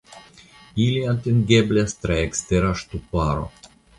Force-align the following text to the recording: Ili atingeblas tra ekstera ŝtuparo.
Ili 0.85 1.03
atingeblas 1.11 1.95
tra 2.05 2.17
ekstera 2.23 2.75
ŝtuparo. 2.83 3.47